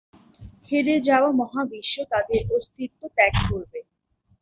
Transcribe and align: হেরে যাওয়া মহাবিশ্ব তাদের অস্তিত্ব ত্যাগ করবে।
হেরে 0.69 0.95
যাওয়া 1.01 1.29
মহাবিশ্ব 1.39 1.95
তাদের 2.11 2.41
অস্তিত্ব 2.57 3.01
ত্যাগ 3.15 3.33
করবে। 3.47 3.79